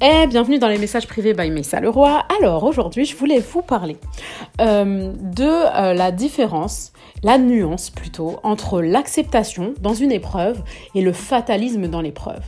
[0.00, 2.22] Et bienvenue dans les messages privés by Messa Leroy.
[2.40, 3.96] Alors aujourd'hui, je voulais vous parler
[4.60, 6.92] euh, de euh, la différence,
[7.24, 10.62] la nuance plutôt, entre l'acceptation dans une épreuve
[10.94, 12.42] et le fatalisme dans l'épreuve.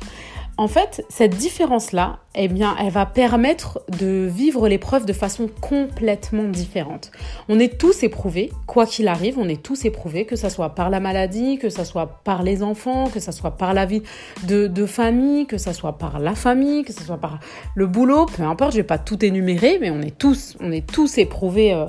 [0.60, 7.12] En fait, cette différence-là, eh elle va permettre de vivre l'épreuve de façon complètement différente.
[7.48, 10.90] On est tous éprouvés, quoi qu'il arrive, on est tous éprouvés, que ce soit par
[10.90, 14.02] la maladie, que ce soit par les enfants, que ce soit par la vie
[14.42, 17.40] de, famille, que ce soit par la famille, que ce soit par
[17.74, 20.86] le boulot, peu importe, je vais pas tout énumérer, mais on est tous, on est
[20.86, 21.86] tous éprouvés euh,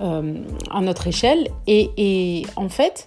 [0.00, 0.32] euh,
[0.70, 1.48] à notre échelle.
[1.66, 3.06] Et en fait,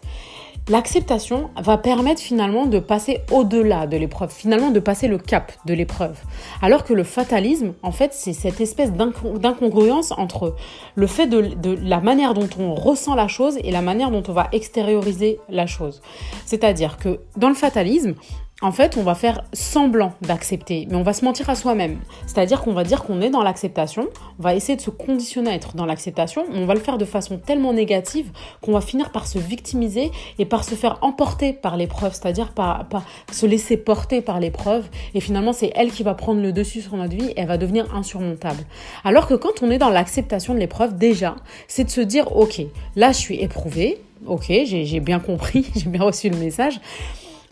[0.69, 5.73] L'acceptation va permettre finalement de passer au-delà de l'épreuve, finalement de passer le cap de
[5.73, 6.17] l'épreuve.
[6.61, 10.55] Alors que le fatalisme, en fait, c'est cette espèce d'incongruence entre
[10.95, 14.33] le fait de, la manière dont on ressent la chose et la manière dont on
[14.33, 16.01] va extérioriser la chose.
[16.45, 18.15] C'est-à-dire que dans le fatalisme,
[18.61, 21.99] en fait, on va faire semblant d'accepter, mais on va se mentir à soi-même.
[22.25, 24.07] C'est-à-dire qu'on va dire qu'on est dans l'acceptation,
[24.39, 27.05] on va essayer de se conditionner à être dans l'acceptation, on va le faire de
[27.05, 31.77] façon tellement négative qu'on va finir par se victimiser et par se faire emporter par
[31.77, 32.87] l'épreuve, c'est-à-dire par,
[33.31, 34.89] se laisser porter par l'épreuve.
[35.13, 37.57] Et finalement, c'est elle qui va prendre le dessus sur notre vie et elle va
[37.57, 38.63] devenir insurmontable.
[39.03, 41.35] Alors que quand on est dans l'acceptation de l'épreuve, déjà,
[41.67, 42.61] c'est de se dire, ok,
[42.95, 46.79] là je suis éprouvé, ok, j'ai bien compris, j'ai bien reçu le message.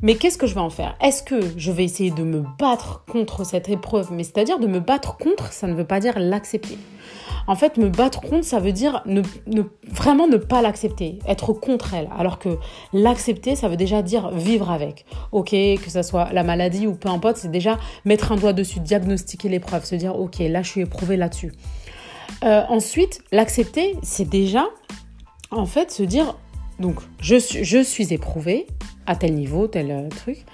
[0.01, 0.95] Mais qu'est-ce que je vais en faire?
[1.01, 4.11] Est-ce que je vais essayer de me battre contre cette épreuve?
[4.11, 6.77] Mais c'est-à-dire de me battre contre, ça ne veut pas dire l'accepter.
[7.47, 9.21] En fait, me battre contre, ça veut dire ne,
[9.89, 12.09] vraiment ne pas l'accepter, être contre elle.
[12.17, 12.57] Alors que
[12.91, 15.05] l'accepter, ça veut déjà dire vivre avec.
[15.31, 18.79] Ok, que ce soit la maladie ou peu importe, c'est déjà mettre un doigt dessus,
[18.79, 21.53] diagnostiquer l'épreuve, se dire ok, là je suis éprouvé là-dessus.
[22.43, 24.65] Euh, ensuite, l'accepter, c'est déjà
[25.51, 26.35] en fait se dire
[26.79, 28.67] donc je, je suis éprouvé,
[29.05, 30.45] à tel niveau, tel euh, truc,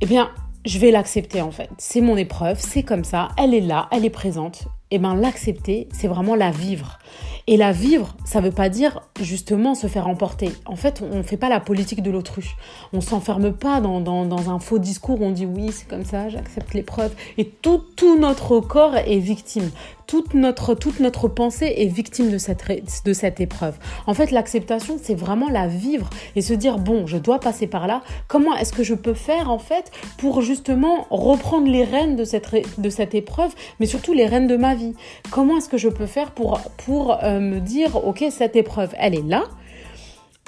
[0.00, 0.30] eh bien,
[0.64, 1.70] je vais l'accepter en fait.
[1.78, 4.68] C'est mon épreuve, c'est comme ça, elle est là, elle est présente.
[4.90, 6.98] Eh bien, l'accepter, c'est vraiment la vivre.
[7.48, 10.50] Et la vivre, ça veut pas dire justement se faire emporter.
[10.64, 12.56] En fait, on ne fait pas la politique de l'autruche.
[12.92, 16.74] On s'enferme pas dans, dans, un faux discours on dit oui, c'est comme ça, j'accepte
[16.74, 17.12] l'épreuve.
[17.38, 19.70] Et tout, tout notre corps est victime.
[20.08, 22.64] Toute notre, toute notre pensée est victime de cette,
[23.04, 23.76] de cette épreuve.
[24.06, 27.88] En fait, l'acceptation, c'est vraiment la vivre et se dire, bon, je dois passer par
[27.88, 28.02] là.
[28.28, 32.48] Comment est-ce que je peux faire, en fait, pour justement reprendre les rênes de cette,
[32.78, 34.94] de cette épreuve, mais surtout les rênes de ma vie?
[35.32, 39.14] Comment est-ce que je peux faire pour, pour euh, me dire, ok, cette épreuve, elle
[39.14, 39.44] est là.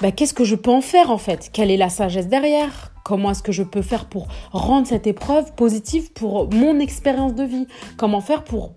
[0.01, 1.49] Bah, qu'est-ce que je peux en faire en fait?
[1.51, 2.93] Quelle est la sagesse derrière?
[3.03, 7.43] Comment est-ce que je peux faire pour rendre cette épreuve positive pour mon expérience de
[7.43, 7.67] vie?
[7.97, 8.71] Comment faire pour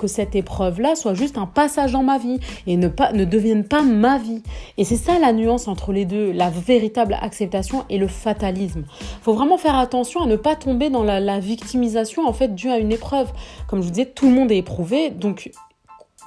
[0.00, 2.88] que cette épreuve-là soit juste un passage dans ma vie et ne,
[3.24, 4.42] devienne pas ma vie?
[4.76, 8.84] Et c'est ça la nuance entre les deux, la véritable acceptation et le fatalisme.
[9.22, 12.70] Faut vraiment faire attention à ne pas tomber dans la, la, victimisation en fait due
[12.70, 13.30] à une épreuve.
[13.68, 15.52] Comme je vous disais, tout le monde est éprouvé, donc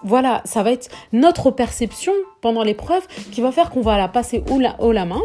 [0.03, 4.43] voilà, ça va être notre perception pendant l'épreuve qui va faire qu'on va la passer
[4.49, 5.21] haut la, main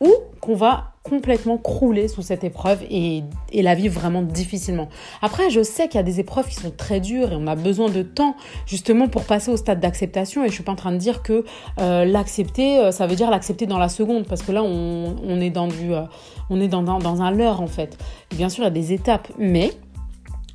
[0.00, 4.88] ou qu'on va complètement crouler sous cette épreuve et, la vivre vraiment difficilement.
[5.20, 7.54] Après, je sais qu'il y a des épreuves qui sont très dures et on a
[7.54, 8.34] besoin de temps
[8.66, 11.44] justement pour passer au stade d'acceptation et je suis pas en train de dire que
[11.80, 15.50] euh, l'accepter, euh, ça veut dire l'accepter dans la seconde parce que là, on, est
[15.50, 15.92] dans du...
[15.92, 16.02] Euh,
[16.50, 17.98] on est dans, dans un leurre en fait.
[18.30, 19.72] bien sûr, il y a des étapes, mais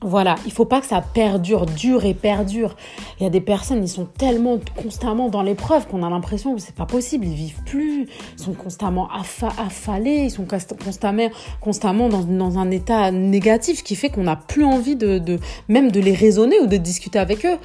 [0.02, 2.78] voilà, il faut pas que ça perdure, dure et perdure.
[3.20, 6.62] Il y a des personnes, ils sont tellement constamment dans l'épreuve qu'on a l'impression que
[6.62, 11.30] c'est pas possible, ils vivent plus, ils sont constamment affalés, ils sont constamment,
[11.60, 15.22] constamment dans, un état négatif qui fait qu'on n'a plus envie de,
[15.68, 17.58] même de les raisonner ou de discuter avec eux.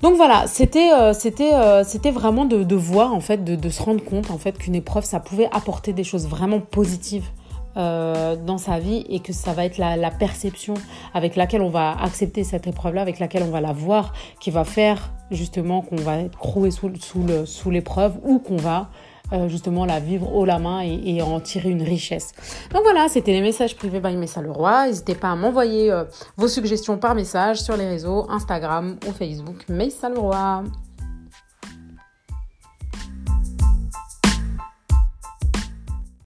[0.00, 3.82] Donc voilà, c'était euh, c'était euh, c'était vraiment de, voir en fait, de, de se
[3.82, 7.24] rendre compte en fait qu'une épreuve ça pouvait apporter des choses vraiment positives
[7.78, 10.74] euh, dans sa vie et que ça va être la, perception
[11.14, 14.64] avec laquelle on va accepter cette épreuve-là, avec laquelle on va la voir, qui va
[14.64, 16.90] faire justement qu'on va être croué sous,
[17.44, 18.90] sous l'épreuve ou qu'on va
[19.32, 22.32] euh, justement la vivre haut la main et, en tirer une richesse.
[22.72, 24.86] Donc voilà, c'était les messages privés by Messa Leroy.
[24.86, 26.04] N'hésitez pas à m'envoyer euh,
[26.38, 30.64] vos suggestions par message sur les réseaux Instagram ou Facebook Messa Leroy.